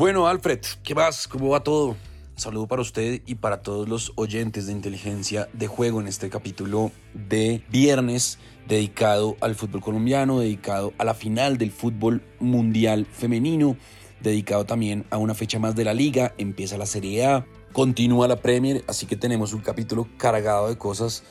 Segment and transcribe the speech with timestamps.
[0.00, 1.28] Bueno, Alfred, ¿qué más?
[1.28, 1.94] ¿Cómo va todo?
[2.34, 6.90] Saludo para usted y para todos los oyentes de inteligencia de juego en este capítulo
[7.12, 13.76] de viernes dedicado al fútbol colombiano, dedicado a la final del fútbol mundial femenino,
[14.22, 18.40] dedicado también a una fecha más de la liga, empieza la Serie A, continúa la
[18.40, 21.24] Premier, así que tenemos un capítulo cargado de cosas,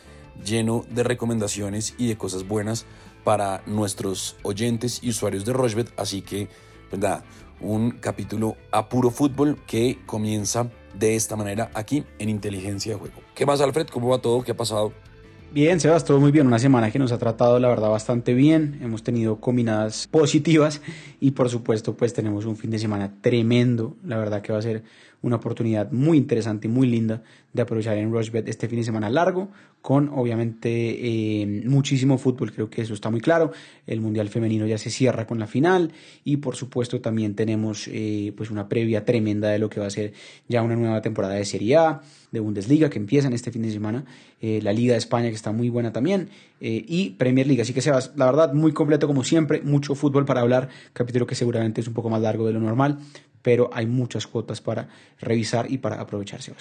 [0.46, 2.86] lleno de recomendaciones y de cosas buenas
[3.24, 6.50] para nuestros oyentes y usuarios de Rochbet, así que,
[6.98, 7.24] nada,
[7.62, 13.22] un capítulo a puro fútbol que comienza de esta manera aquí en Inteligencia de Juego.
[13.36, 13.88] ¿Qué más, Alfred?
[13.88, 14.44] ¿Cómo va todo?
[14.44, 14.94] ¿Qué ha pasado?
[15.52, 16.46] Bien, Sebas, todo muy bien.
[16.46, 18.80] Una semana que nos ha tratado, la verdad, bastante bien.
[18.84, 20.80] Hemos tenido combinadas positivas
[21.20, 23.98] y, por supuesto, pues tenemos un fin de semana tremendo.
[24.04, 24.84] La verdad que va a ser
[25.22, 27.22] una oportunidad muy interesante y muy linda
[27.54, 29.50] de aprovechar en Rushbet este fin de semana largo,
[29.82, 33.52] con obviamente eh, muchísimo fútbol, creo que eso está muy claro.
[33.88, 35.92] El Mundial Femenino ya se cierra con la final
[36.24, 39.90] y por supuesto también tenemos eh, pues una previa tremenda de lo que va a
[39.90, 40.14] ser
[40.48, 42.02] ya una nueva temporada de Serie A,
[42.32, 44.06] de Bundesliga que empieza en este fin de semana,
[44.42, 46.30] eh, la Liga de España que está muy buena también
[46.62, 47.62] y Premier League.
[47.62, 51.34] Así que Sebas, la verdad muy completo como siempre, mucho fútbol para hablar, capítulo que
[51.34, 53.00] seguramente es un poco más largo de lo normal,
[53.42, 56.54] pero hay muchas cuotas para revisar y para aprovecharse.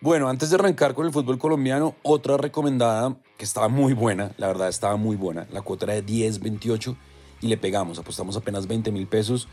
[0.00, 4.46] Bueno, antes de arrancar con el fútbol colombiano, otra recomendada que estaba muy buena, la
[4.46, 5.48] verdad estaba muy buena.
[5.50, 6.96] La cuota era de 10.28
[7.40, 9.48] y le pegamos, apostamos apenas 20 mil pesos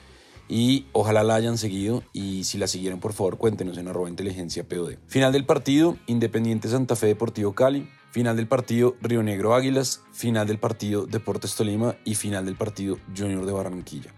[0.48, 4.64] y ojalá la hayan seguido y si la siguieron por favor cuéntenos en arroba inteligencia
[4.68, 4.98] POD.
[5.08, 7.90] Final del partido, Independiente Santa Fe Deportivo Cali.
[8.12, 12.98] Final del partido Río Negro Águilas, final del partido Deportes Tolima y final del partido
[13.14, 14.14] Junior de Barranquilla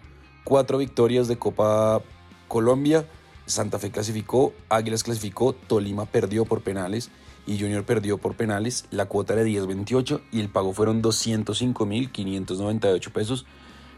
[0.48, 2.02] cuatro victorias de Copa
[2.48, 3.06] Colombia.
[3.45, 7.09] Santa Fe clasificó, Águilas clasificó, Tolima perdió por penales
[7.45, 8.86] y Junior perdió por penales.
[8.90, 13.45] La cuota era de 10.28 y el pago fueron 205.598 pesos.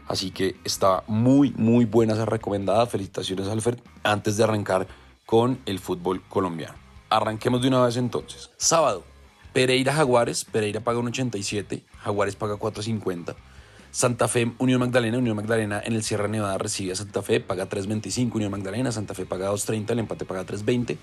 [0.08, 2.84] Así que está muy, muy buena esa recomendada.
[2.86, 3.78] Felicitaciones, Alfred.
[4.02, 4.88] Antes de arrancar
[5.26, 6.74] con el fútbol colombiano.
[7.10, 8.50] Arranquemos de una vez entonces.
[8.56, 9.04] Sábado,
[9.52, 10.44] Pereira Jaguares.
[10.44, 13.36] Pereira paga un 87, Jaguares paga 450.
[13.90, 17.68] Santa Fe, Unión Magdalena, Unión Magdalena en el Sierra Nevada recibe a Santa Fe, paga
[17.68, 20.96] 3.25, Unión Magdalena, Santa Fe paga 2.30, el empate paga 3.20.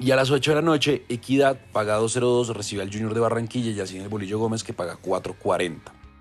[0.00, 3.70] Y a las 8 de la noche, Equidad paga 2.02, recibe al Junior de Barranquilla
[3.70, 5.78] y así en el Bolillo Gómez que paga 4.40.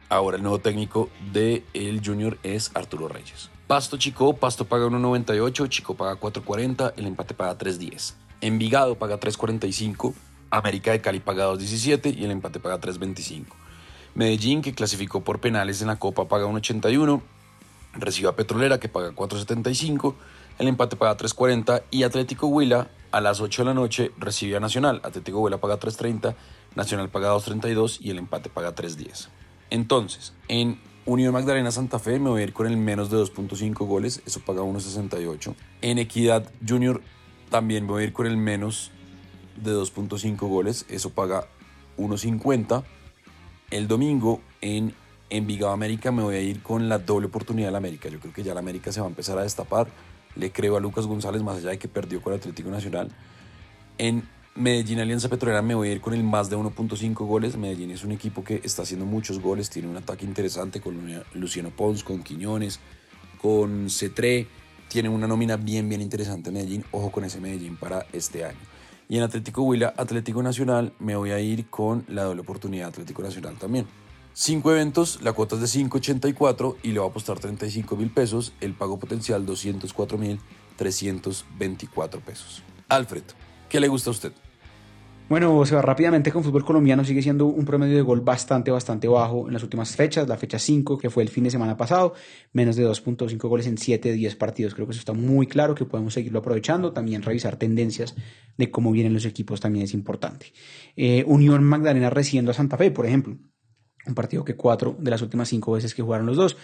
[0.09, 3.49] Ahora el nuevo técnico del el Junior es Arturo Reyes.
[3.67, 8.13] Pasto Chico, Pasto paga 1.98, Chico paga 4.40, el empate paga 3.10.
[8.41, 10.13] Envigado paga 3.45,
[10.49, 13.45] América de Cali paga 2.17 y el empate paga 3.25.
[14.19, 17.21] Medellín, que clasificó por penales en la Copa, paga 1.81.
[17.93, 20.13] Recibe a Petrolera, que paga 4.75.
[20.59, 21.83] El empate paga 3.40.
[21.89, 24.99] Y Atlético Huila, a las 8 de la noche, recibe a Nacional.
[25.05, 26.35] Atlético Huila paga 3.30.
[26.75, 29.29] Nacional paga 2.32 y el empate paga 3.10.
[29.69, 33.87] Entonces, en Unión Magdalena Santa Fe me voy a ir con el menos de 2.5
[33.87, 35.55] goles, eso paga 1.68.
[35.81, 37.01] En Equidad Junior
[37.49, 38.91] también me voy a ir con el menos
[39.55, 41.45] de 2.5 goles, eso paga
[41.97, 42.83] 1.50.
[43.71, 44.95] El domingo en
[45.29, 48.09] Envigado América me voy a ir con la doble oportunidad de la América.
[48.09, 49.87] Yo creo que ya la América se va a empezar a destapar.
[50.35, 53.09] Le creo a Lucas González, más allá de que perdió con Atlético Nacional.
[53.99, 57.57] En Medellín Alianza Petrolera me voy a ir con el más de 1.5 goles.
[57.57, 60.97] Medellín es un equipo que está haciendo muchos goles, tiene un ataque interesante con
[61.35, 62.79] Luciano Pons, con Quiñones,
[63.39, 64.47] con Cetré.
[64.87, 66.83] Tiene una nómina bien, bien interesante Medellín.
[66.89, 68.57] Ojo con ese Medellín para este año.
[69.11, 73.23] Y en Atlético Huila, Atlético Nacional, me voy a ir con la doble oportunidad Atlético
[73.23, 73.87] Nacional también.
[74.33, 78.53] Cinco eventos, la cuota es de 5.84 y le va a apostar 35 mil pesos,
[78.61, 80.39] el pago potencial 204 mil
[80.77, 82.61] 324 pesos.
[82.87, 83.23] Alfred,
[83.67, 84.31] ¿qué le gusta a usted?
[85.29, 89.07] Bueno, se va rápidamente con fútbol colombiano, sigue siendo un promedio de gol bastante, bastante
[89.07, 92.15] bajo en las últimas fechas, la fecha 5, que fue el fin de semana pasado,
[92.51, 95.75] menos de 2.5 goles en 7 de 10 partidos, creo que eso está muy claro,
[95.75, 98.15] que podemos seguirlo aprovechando, también revisar tendencias
[98.57, 100.47] de cómo vienen los equipos también es importante.
[100.95, 103.37] Eh, Unión Magdalena recibiendo a Santa Fe, por ejemplo,
[104.07, 106.57] un partido que cuatro de las últimas cinco veces que jugaron los dos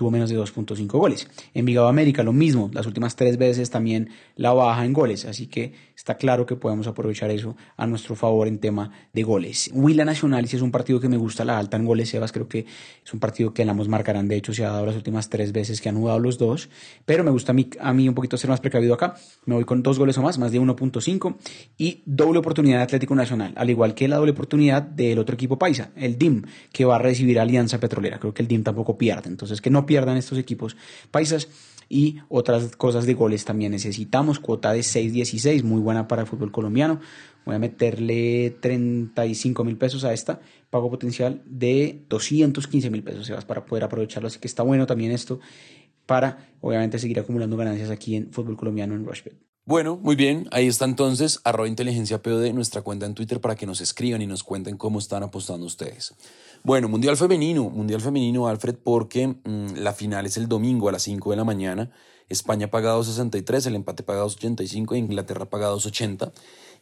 [0.00, 1.28] tuvo menos de 2.5 goles.
[1.52, 5.74] Envigado América lo mismo, las últimas tres veces también la baja en goles, así que
[5.94, 9.70] está claro que podemos aprovechar eso a nuestro favor en tema de goles.
[9.74, 12.48] Huila Nacional, si es un partido que me gusta la alta en goles, Sebas, creo
[12.48, 12.64] que
[13.04, 15.82] es un partido que ambos marcarán, de hecho se ha dado las últimas tres veces
[15.82, 16.70] que han jugado los dos,
[17.04, 19.64] pero me gusta a mí, a mí un poquito ser más precavido acá, me voy
[19.64, 21.36] con dos goles o más, más de 1.5
[21.76, 25.58] y doble oportunidad de Atlético Nacional, al igual que la doble oportunidad del otro equipo
[25.58, 29.28] paisa, el DIM, que va a recibir Alianza Petrolera, creo que el DIM tampoco pierde,
[29.28, 30.76] entonces que no pierdan estos equipos
[31.10, 31.48] paisas
[31.88, 34.38] y otras cosas de goles también necesitamos.
[34.38, 37.00] Cuota de 6.16, muy buena para el fútbol colombiano.
[37.44, 40.40] Voy a meterle 35 mil pesos a esta.
[40.70, 44.28] Pago potencial de 215 mil pesos, Sebas, para poder aprovecharlo.
[44.28, 45.40] Así que está bueno también esto
[46.06, 49.49] para obviamente seguir acumulando ganancias aquí en fútbol colombiano en Rushbet.
[49.66, 53.66] Bueno, muy bien, ahí está entonces arroba inteligencia POD, nuestra cuenta en Twitter para que
[53.66, 56.14] nos escriban y nos cuenten cómo están apostando ustedes.
[56.64, 61.02] Bueno, Mundial Femenino, Mundial Femenino, Alfred, porque mm, la final es el domingo a las
[61.02, 61.90] 5 de la mañana.
[62.28, 66.32] España paga 2.63, el empate paga 2.85 e Inglaterra paga 2.80.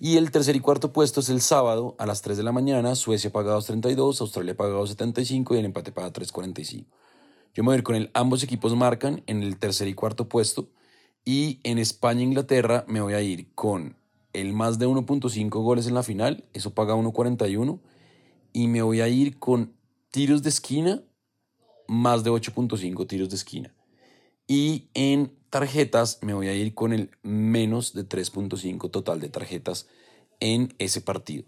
[0.00, 2.94] Y el tercer y cuarto puesto es el sábado a las 3 de la mañana.
[2.94, 6.86] Suecia paga 2.32, Australia paga 2.75 y el empate paga 3.45.
[7.54, 10.28] Yo me voy a ir con el ambos equipos marcan en el tercer y cuarto
[10.28, 10.68] puesto.
[11.28, 13.98] Y en España e Inglaterra me voy a ir con
[14.32, 17.80] el más de 1.5 goles en la final, eso paga 1.41.
[18.54, 19.74] Y me voy a ir con
[20.10, 21.02] tiros de esquina,
[21.86, 23.74] más de 8.5 tiros de esquina.
[24.46, 29.86] Y en tarjetas me voy a ir con el menos de 3.5 total de tarjetas
[30.40, 31.44] en ese partido.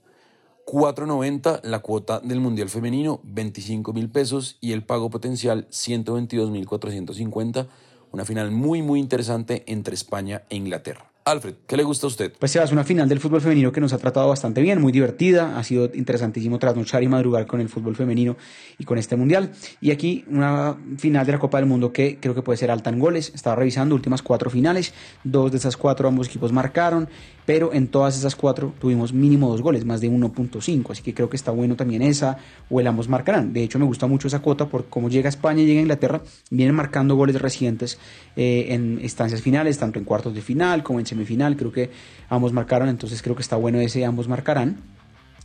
[0.67, 6.67] 4.90 la cuota del Mundial Femenino, 25 mil pesos y el pago potencial 122 mil
[6.67, 7.67] 450.
[8.13, 11.10] Una final muy muy interesante entre España e Inglaterra.
[11.31, 12.33] Alfred, ¿qué le gusta a usted?
[12.37, 14.91] Pues se hace una final del fútbol femenino que nos ha tratado bastante bien, muy
[14.91, 18.37] divertida, ha sido interesantísimo trasnochar y madrugar con el fútbol femenino
[18.79, 19.53] y con este mundial.
[19.81, 22.91] Y aquí una final de la Copa del Mundo que creo que puede ser alta
[22.91, 23.31] en goles.
[23.33, 24.93] Estaba revisando últimas cuatro finales,
[25.23, 27.09] dos de esas cuatro ambos equipos marcaron,
[27.47, 31.29] pero en todas esas cuatro tuvimos mínimo dos goles, más de 1.5, así que creo
[31.29, 32.39] que está bueno también esa
[32.69, 33.53] o el ambos marcarán.
[33.53, 36.75] De hecho me gusta mucho esa cuota porque como llega España y llega Inglaterra, vienen
[36.75, 37.99] marcando goles recientes
[38.37, 41.91] eh, en instancias finales, tanto en cuartos de final como en semifinal, creo que
[42.29, 44.79] ambos marcaron, entonces creo que está bueno ese ambos marcarán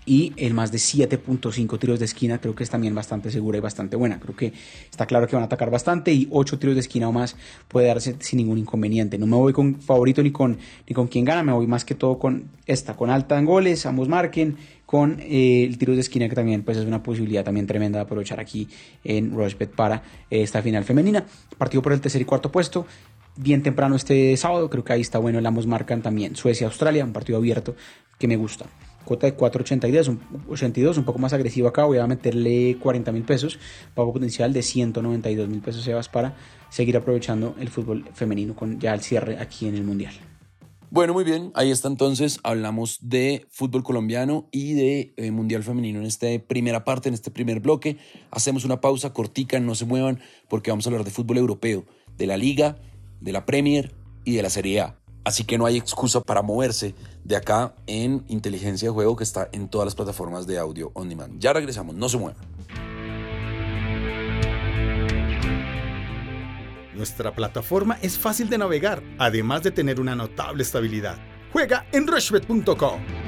[0.05, 3.61] y el más de 7.5 tiros de esquina creo que es también bastante segura y
[3.61, 4.19] bastante buena.
[4.19, 4.53] Creo que
[4.89, 7.35] está claro que van a atacar bastante y 8 tiros de esquina o más
[7.67, 9.17] puede darse sin ningún inconveniente.
[9.17, 10.57] No me voy con favorito ni con,
[10.87, 13.85] ni con quien gana, me voy más que todo con esta, con alta en goles,
[13.85, 17.65] ambos marquen, con eh, el tiro de esquina que también pues es una posibilidad también
[17.65, 18.67] tremenda de aprovechar aquí
[19.03, 21.25] en Rushbet para esta final femenina.
[21.57, 22.85] Partido por el tercer y cuarto puesto
[23.37, 24.69] bien temprano este sábado.
[24.69, 25.39] Creo que ahí está bueno.
[25.39, 27.75] El ambos marcan también Suecia-Australia, un partido abierto
[28.19, 28.65] que me gusta
[29.05, 30.17] cuota de 4.82,
[30.49, 33.59] 82, un poco más agresivo acá, voy a meterle 40 mil pesos,
[33.93, 36.35] pago potencial de 192 mil pesos Sebas para
[36.69, 40.13] seguir aprovechando el fútbol femenino con ya el cierre aquí en el Mundial.
[40.91, 45.99] Bueno, muy bien, ahí está entonces, hablamos de fútbol colombiano y de eh, Mundial Femenino
[45.99, 47.97] en esta primera parte, en este primer bloque.
[48.31, 51.85] Hacemos una pausa cortica, no se muevan, porque vamos a hablar de fútbol europeo,
[52.17, 52.77] de la Liga,
[53.21, 54.95] de la Premier y de la Serie A.
[55.23, 59.49] Así que no hay excusa para moverse de acá en inteligencia de juego que está
[59.51, 61.39] en todas las plataformas de audio on demand.
[61.39, 62.37] Ya regresamos, no se muevan.
[66.93, 71.17] Nuestra plataforma es fácil de navegar, además de tener una notable estabilidad.
[71.51, 73.24] Juega en rushbet.com.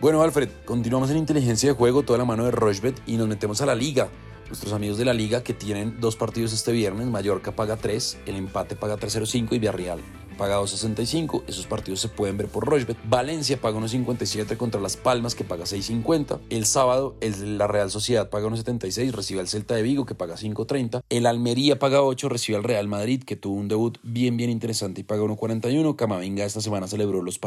[0.00, 3.60] Bueno, Alfred, continuamos en inteligencia de juego, toda la mano de Rushbet y nos metemos
[3.60, 4.08] a la liga
[4.50, 7.06] nuestros amigos de la liga que tienen dos partidos este viernes.
[7.06, 10.00] Mallorca paga 3, el empate paga 3.05 y Villarreal
[10.40, 11.42] paga 2.65.
[11.48, 12.96] Esos partidos se pueden ver por Rochbet.
[13.04, 16.38] Valencia paga 1.57 contra Las Palmas que paga 6.50.
[16.48, 20.36] El sábado el, la Real Sociedad paga 1.76, recibe al Celta de Vigo que paga
[20.36, 21.02] 5.30.
[21.10, 25.02] El Almería paga 8, recibe al Real Madrid que tuvo un debut bien bien interesante
[25.02, 25.94] y paga 1.41.
[25.94, 27.38] Camavinga esta semana celebró los,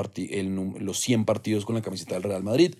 [0.79, 2.75] los 100 partidos con la camiseta del Real Madrid.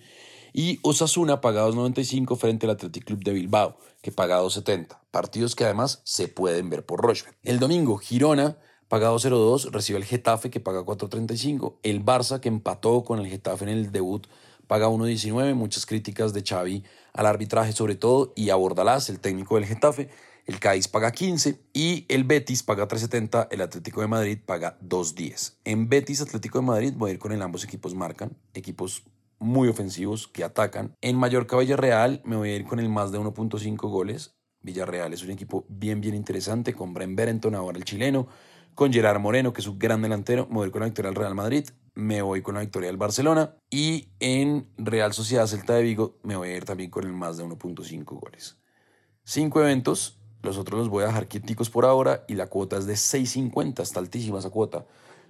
[0.56, 5.00] Y Osasuna paga 2.95 frente al Athletic Club de Bilbao, que paga 2.70.
[5.10, 7.36] Partidos que además se pueden ver por Rochefort.
[7.42, 8.56] El domingo, Girona
[8.86, 11.74] paga 2.02, recibe el Getafe que paga 4.35.
[11.82, 14.28] El Barça que empató con el Getafe en el debut
[14.68, 15.54] paga 1.19.
[15.54, 16.84] Muchas críticas de Xavi
[17.14, 20.08] al arbitraje sobre todo y a Bordalás, el técnico del Getafe.
[20.46, 25.54] El Cádiz paga 15 y el Betis paga 3.70, el Atlético de Madrid paga 2.10.
[25.64, 29.02] En Betis Atlético de Madrid voy a ir con el ambos equipos marcan, equipos
[29.44, 30.96] muy ofensivos que atacan.
[31.02, 34.34] En Mallorca Villarreal me voy a ir con el más de 1.5 goles.
[34.62, 38.26] Villarreal es un equipo bien, bien interesante con Bren Berenton, ahora el chileno,
[38.74, 40.46] con Gerard Moreno, que es un gran delantero.
[40.48, 41.68] Me voy con la victoria del Real Madrid.
[41.94, 43.54] Me voy con la victoria del Barcelona.
[43.70, 47.36] Y en Real Sociedad Celta de Vigo me voy a ir también con el más
[47.36, 48.58] de 1.5 goles.
[49.24, 50.18] Cinco eventos.
[50.42, 52.24] Los otros los voy a dejar quieticos por ahora.
[52.28, 53.82] Y la cuota es de 6.50.
[53.82, 54.86] Está altísima esa cuota.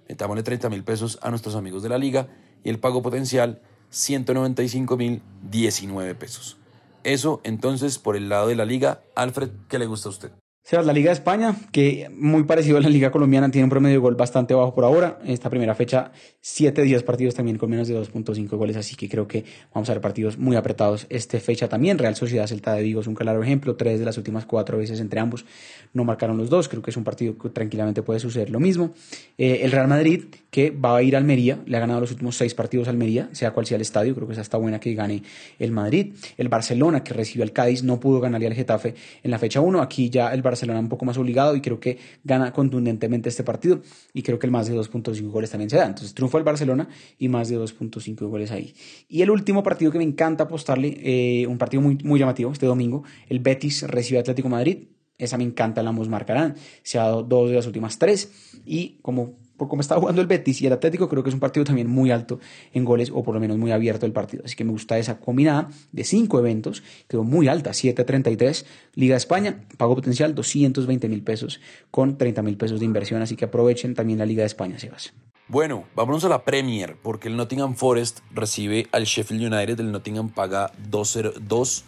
[0.07, 2.29] Metámosle 30 mil pesos a nuestros amigos de la liga.
[2.63, 6.57] Y el pago potencial 195 mil 19 pesos.
[7.03, 9.01] Eso entonces por el lado de la liga.
[9.15, 10.31] Alfred, ¿qué le gusta a usted?
[10.67, 13.97] Sebas, la Liga de España, que muy parecido a la Liga Colombiana, tiene un promedio
[13.97, 15.19] de gol bastante bajo por ahora.
[15.23, 19.27] Esta primera fecha, 7 10 partidos también con menos de 2.5 goles, así que creo
[19.27, 19.45] que
[19.75, 21.99] vamos a ver partidos muy apretados esta fecha también.
[21.99, 24.99] Real Sociedad Celta de Vigo es un claro ejemplo, tres de las últimas cuatro veces
[24.99, 25.45] entre ambos
[25.93, 28.95] no marcaron los dos, creo que es un partido que tranquilamente puede suceder lo mismo.
[29.37, 32.37] Eh, el Real Madrid, que va a ir a Almería, le ha ganado los últimos
[32.37, 34.95] seis partidos a Almería, sea cual sea el estadio, creo que esa está buena que
[34.95, 35.21] gane
[35.59, 36.15] el Madrid.
[36.37, 39.79] El Barcelona, que recibió al Cádiz, no pudo ganarle al Getafe en la fecha 1,
[39.79, 43.81] aquí ya el Barcelona un poco más obligado y creo que gana contundentemente este partido
[44.13, 45.85] y creo que el más de 2.5 goles también se da.
[45.85, 48.73] Entonces triunfo el Barcelona y más de 2.5 goles ahí.
[49.07, 52.65] Y el último partido que me encanta apostarle, eh, un partido muy, muy llamativo este
[52.65, 54.87] domingo, el Betis recibe Atlético Madrid.
[55.17, 56.55] Esa me encanta, la ambos marcarán.
[56.83, 60.27] Se ha dado dos de las últimas tres y como por cómo está jugando el
[60.27, 62.39] Betis y el Atlético, creo que es un partido también muy alto
[62.73, 64.43] en goles o por lo menos muy abierto el partido.
[64.45, 68.65] Así que me gusta esa combinada de cinco eventos, quedó muy alta, 7.33.
[68.95, 71.59] Liga de España, pago potencial 220 mil pesos
[71.91, 73.21] con 30 mil pesos de inversión.
[73.21, 75.13] Así que aprovechen también la Liga de España, Sebas.
[75.47, 80.29] Bueno, vámonos a la Premier, porque el Nottingham Forest recibe al Sheffield United, el Nottingham
[80.29, 81.83] paga 2.02,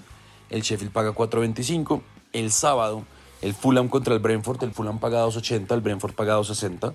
[0.52, 2.02] el Sheffield paga 4.25.
[2.34, 3.04] El sábado,
[3.42, 6.94] el Fulham contra el Brentford, el Fulham paga 2.80, el Brentford paga 2.60.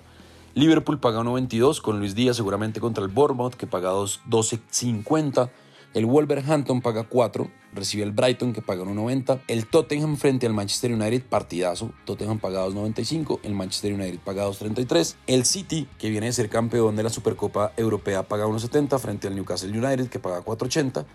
[0.55, 5.49] Liverpool paga 1.22 con Luis Díaz seguramente contra el Bournemouth que paga 12.50.
[5.95, 9.41] El Wolverhampton paga 4, recibe el Brighton que paga 1.90.
[9.47, 11.91] El Tottenham frente al Manchester United, partidazo.
[12.05, 15.15] Tottenham paga 2.95, el Manchester United paga 2.33.
[15.25, 19.35] El City, que viene de ser campeón de la Supercopa Europea, paga 1.70 frente al
[19.35, 21.05] Newcastle United que paga 4.80.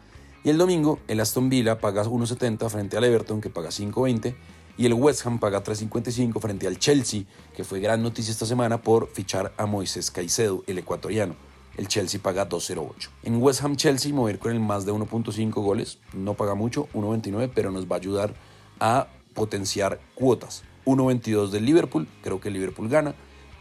[0.42, 4.34] Y el domingo, el Aston Villa paga 1.70 frente al Everton que paga 5.20
[4.78, 8.80] y el West Ham paga 3.55 frente al Chelsea, que fue gran noticia esta semana
[8.80, 11.34] por fichar a Moisés Caicedo, el ecuatoriano.
[11.76, 13.08] El Chelsea paga 2.08.
[13.24, 17.50] En West Ham Chelsea mover con el más de 1.5 goles, no paga mucho, 1.29,
[17.54, 18.34] pero nos va a ayudar
[18.78, 20.62] a potenciar cuotas.
[20.86, 23.14] 1.22 del Liverpool, creo que el Liverpool gana.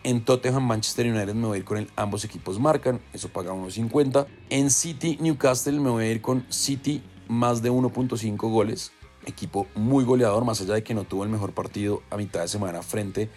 [0.03, 3.53] En Tottenham Manchester United me voy a ir con el ambos equipos marcan, eso paga
[3.53, 4.27] 1.50.
[4.49, 8.91] En City Newcastle me voy a ir con City más de 1.5 goles,
[9.27, 12.47] equipo muy goleador, más allá de que no tuvo el mejor partido a mitad de
[12.47, 13.29] semana frente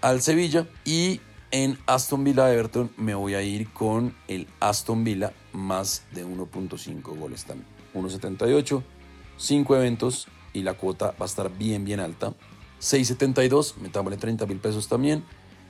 [0.00, 0.66] al Sevilla.
[0.84, 1.20] Y
[1.50, 7.18] en Aston Villa Everton me voy a ir con el Aston Villa más de 1.5
[7.18, 7.68] goles también.
[7.94, 8.82] 1.78,
[9.36, 12.32] 5 eventos y la cuota va a estar bien, bien alta.
[12.80, 15.22] 6.72, metámosle 30 mil pesos también.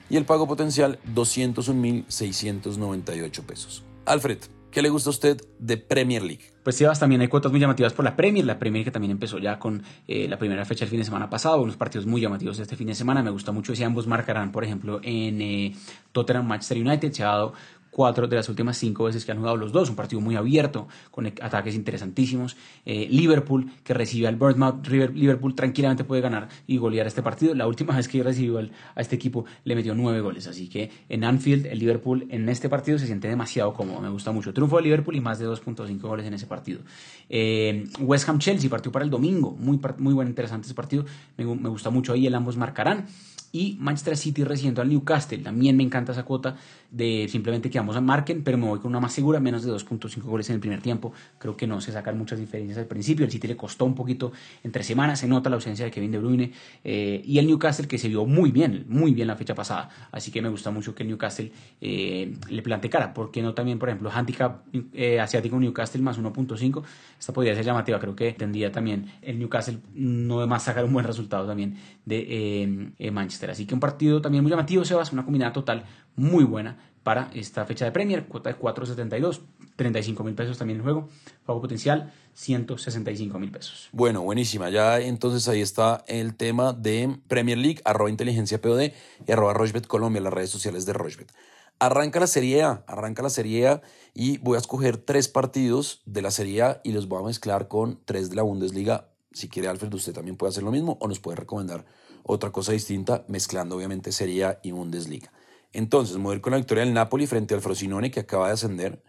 [0.09, 3.83] Y el pago potencial 201.698 pesos.
[4.05, 4.39] Alfred,
[4.73, 6.45] ¿Qué le gusta a usted de Premier League?
[6.63, 9.39] Pues Sebas, también hay cuotas muy llamativas por la Premier, la Premier que también empezó
[9.39, 12.59] ya con eh, la primera fecha del fin de semana pasado, unos partidos muy llamativos
[12.59, 15.75] este fin de semana, me gusta mucho si ambos marcarán, por ejemplo, en eh,
[16.13, 17.53] Tottenham Manchester United, se ha dado
[17.93, 19.89] cuatro de las últimas cinco veces que han jugado los dos.
[19.91, 22.57] Un partido muy abierto, con ataques interesantísimos.
[22.85, 24.85] Eh, Liverpool, que recibe al Bournemouth.
[24.89, 27.55] Liverpool tranquilamente puede ganar y golear este partido.
[27.55, 30.49] La última vez que recibió a este equipo le metió nueve goles.
[30.49, 34.01] Así que en Anfield, el Liverpool en este partido se siente demasiado cómodo.
[34.01, 34.53] Me gusta mucho.
[34.53, 36.81] Triunfo de Liverpool y más de 2.5 goles en ese partido.
[37.29, 39.55] Eh, West Ham Chelsea, partido para el domingo.
[39.59, 41.05] Muy, muy buen, interesante ese partido.
[41.37, 42.27] Me, me gusta mucho ahí.
[42.27, 43.07] El ambos marcarán
[43.53, 45.39] y Manchester City recibiendo al Newcastle.
[45.39, 46.57] También me encanta esa cuota
[46.93, 49.73] de simplemente que vamos a marquen, pero me voy con una más segura, menos de
[49.73, 51.13] 2.5 goles en el primer tiempo.
[51.39, 53.25] Creo que no se sacan muchas diferencias al principio.
[53.25, 54.33] El City le costó un poquito
[54.63, 56.53] entre semanas, se nota la ausencia de Kevin De Bruyne
[56.85, 59.89] eh, y el Newcastle que se vio muy bien, muy bien la fecha pasada.
[60.13, 63.15] Así que me gusta mucho que el Newcastle eh, le plante cara.
[63.15, 66.83] ¿Por qué no también, por ejemplo, handicap eh, asiático Newcastle más 1.5?
[67.19, 67.99] Esta podría ser llamativa.
[67.99, 73.11] Creo que tendría también el Newcastle no de más sacar un buen resultado también de
[73.11, 73.51] Manchester.
[73.51, 75.85] Así que un partido también muy llamativo, Sebas, una combinada total
[76.17, 79.41] muy buena para esta fecha de Premier, cuota de 4.72,
[79.77, 81.09] 35 mil pesos también en juego,
[81.45, 83.89] pago potencial 165 mil pesos.
[83.93, 88.93] Bueno, buenísima, ya entonces ahí está el tema de Premier League, arroba inteligencia POD
[89.27, 91.33] y arroba Rochbet Colombia, las redes sociales de Rochbet.
[91.79, 93.83] Arranca la Serie A, arranca la Serie A
[94.15, 97.67] y voy a escoger tres partidos de la Serie A y los voy a mezclar
[97.67, 99.09] con tres de la Bundesliga.
[99.33, 101.85] Si quiere Alfred, usted también puede hacer lo mismo o nos puede recomendar
[102.23, 105.33] otra cosa distinta, mezclando obviamente Serie A y Bundesliga.
[105.73, 109.03] Entonces, me voy con la victoria del Napoli frente al Frosinone, que acaba de ascender.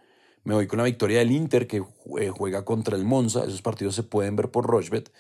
[0.44, 1.84] Me voy con la victoria del Inter, que
[2.20, 3.44] eh, juega contra el Monza.
[3.44, 5.12] Esos partidos se pueden ver por Rochbet.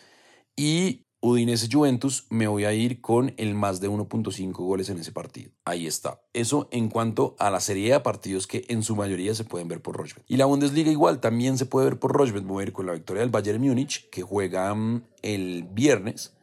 [0.55, 5.11] Y Udinese Juventus, me voy a ir con el más de 1.5 goles en ese
[5.11, 5.51] partido.
[5.63, 6.21] Ahí está.
[6.33, 9.81] Eso en cuanto a la serie de partidos que en su mayoría se pueden ver
[9.81, 10.25] por Rochbet.
[10.27, 12.43] Y la Bundesliga igual también se puede ver por Rochbet.
[12.43, 16.33] Me voy a ir con la victoria del Bayern Múnich, que juega mm, el viernes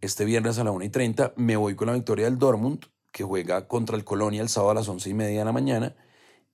[0.00, 3.24] este viernes a la 1 y 30 me voy con la victoria del Dortmund, que
[3.24, 5.96] juega contra el Colonia el sábado a las 11 y media de la mañana.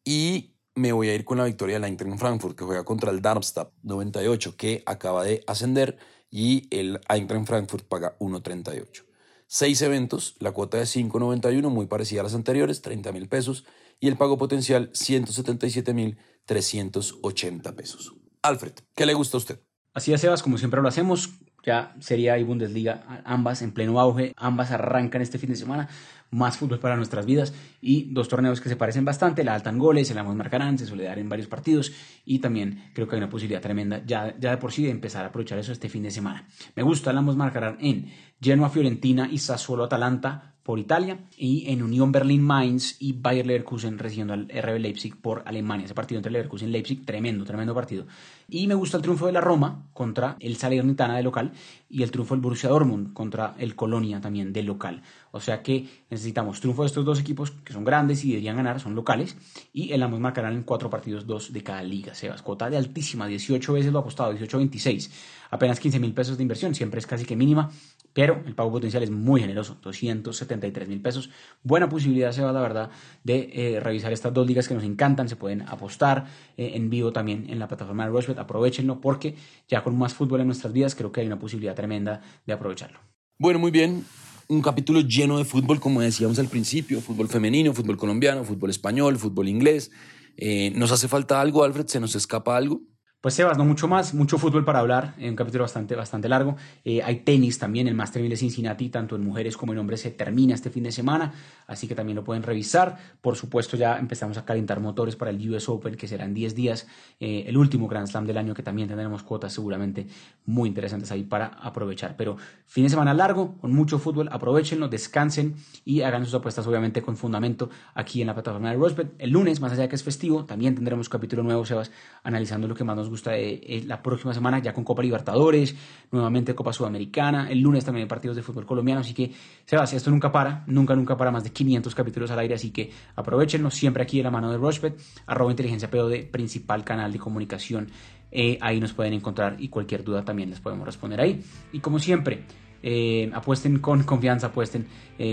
[0.05, 3.23] Y me voy a ir con la victoria del Eintracht Frankfurt, que juega contra el
[3.23, 5.99] Darmstadt 98, que acaba de ascender.
[6.31, 9.05] Y el Eintracht Frankfurt paga 1.38.
[9.49, 13.65] Seis eventos, la cuota de 5.91, muy parecida a las anteriores, 30 mil pesos.
[14.01, 18.15] Y el pago potencial, 177 mil 380 pesos.
[18.43, 19.61] Alfred, ¿qué le gusta a usted?
[19.95, 21.31] Así es, Sebas, como siempre lo hacemos,
[21.66, 25.88] ya Serie A y Bundesliga, ambas en pleno auge, ambas arrancan este fin de semana,
[26.30, 30.11] más fútbol para nuestras vidas y dos torneos que se parecen bastante, la altan goles,
[30.11, 31.92] el ambos marcarán, se suele en varios partidos
[32.25, 35.25] y también creo que hay una posibilidad tremenda ya, ya de por sí de empezar
[35.25, 36.46] a aprovechar eso este fin de semana.
[36.76, 41.80] Me gusta el ambos marcarán en Genoa Fiorentina y Sassuolo Atalanta por Italia y en
[41.80, 45.85] Unión Berlín Mainz y Bayer Leverkusen recibiendo al RB Leipzig por Alemania.
[45.85, 48.04] Ese partido entre Leverkusen y Leipzig, tremendo, tremendo partido.
[48.49, 51.52] Y me gusta el triunfo de la Roma contra el Salernitana de local
[51.88, 55.02] y el triunfo del Borussia Dortmund contra el Colonia también de local.
[55.30, 58.80] O sea que necesitamos triunfo de estos dos equipos que son grandes y deberían ganar,
[58.80, 59.37] son locales
[59.73, 62.12] y el ambos marcarán en cuatro partidos, dos de cada liga.
[62.12, 65.11] Sebas, cuota de altísima, 18 veces lo apostado, 18-26,
[65.50, 67.70] apenas 15 mil pesos de inversión, siempre es casi que mínima
[68.16, 71.28] pero el pago potencial es muy generoso, 273 mil pesos.
[71.62, 72.88] Buena posibilidad, se va la verdad,
[73.25, 75.28] de eh, revisar estas dos ligas que nos encantan.
[75.28, 76.25] Se pueden apostar
[76.56, 78.38] eh, en vivo también en la plataforma de Rushbet.
[78.38, 79.35] Aprovechenlo porque
[79.68, 83.00] ya con más fútbol en nuestras vidas creo que hay una posibilidad tremenda de aprovecharlo.
[83.38, 84.06] Bueno, muy bien.
[84.49, 89.18] Un capítulo lleno de fútbol, como decíamos al principio, fútbol femenino, fútbol colombiano, fútbol español,
[89.18, 89.90] fútbol inglés.
[90.38, 91.87] Eh, ¿Nos hace falta algo, Alfred?
[91.87, 92.80] ¿Se nos escapa algo?
[93.26, 96.54] Pues Sebas, no mucho más, mucho fútbol para hablar, en un capítulo bastante, bastante largo.
[96.85, 100.02] Eh, hay tenis también, el Master 1000 de Cincinnati, tanto en mujeres como en hombres,
[100.02, 101.33] se termina este fin de semana,
[101.66, 102.97] así que también lo pueden revisar.
[103.21, 106.54] Por supuesto, ya empezamos a calentar motores para el US Open, que será en 10
[106.54, 106.87] días,
[107.18, 110.06] eh, el último Grand Slam del año, que también tendremos cuotas seguramente
[110.45, 112.14] muy interesantes ahí para aprovechar.
[112.16, 117.02] Pero fin de semana largo, con mucho fútbol, aprovechenlo, descansen y hagan sus apuestas, obviamente,
[117.02, 119.14] con fundamento aquí en la plataforma de Rosebet.
[119.18, 121.90] El lunes, más allá de que es festivo, también tendremos capítulo nuevo, Sebas,
[122.23, 125.75] analizando lo que más nos gusta de, eh, la próxima semana ya con Copa Libertadores,
[126.11, 129.32] nuevamente Copa Sudamericana, el lunes también hay partidos de fútbol colombiano, así que
[129.64, 132.90] Sebastián, esto nunca para, nunca, nunca para, más de 500 capítulos al aire, así que
[133.14, 137.90] aprovechenlo siempre aquí de la mano de Rushbet, arroba inteligencia de principal canal de comunicación,
[138.30, 141.42] eh, ahí nos pueden encontrar y cualquier duda también les podemos responder ahí.
[141.73, 142.44] Y como siempre,
[142.82, 144.87] eh, apuesten con confianza, apuesten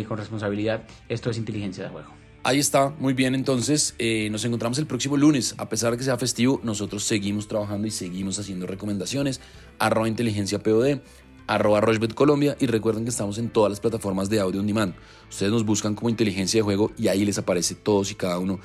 [0.07, 2.22] con responsabilidad, esto es inteligencia de juego.
[2.45, 3.35] Ahí está, muy bien.
[3.35, 5.55] Entonces, eh, nos encontramos el próximo lunes.
[5.57, 9.39] A pesar de que sea festivo, nosotros seguimos trabajando y seguimos haciendo recomendaciones.
[9.79, 10.99] Arroba inteligencia POD,
[11.47, 14.93] arroba Rochbet Colombia y recuerden que estamos en todas las plataformas de audio on demand.
[15.29, 18.59] Ustedes nos buscan como inteligencia de juego y ahí les aparece todos y cada uno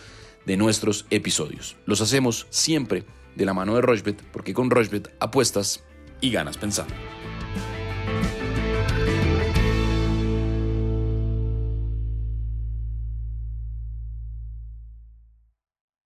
[0.44, 1.76] de nuestros episodios.
[1.86, 3.04] Los hacemos siempre
[3.36, 5.84] de la mano de Rochbet porque con Rochbet apuestas
[6.20, 6.94] y ganas pensando.